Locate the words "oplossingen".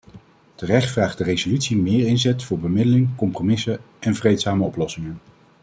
4.63-5.21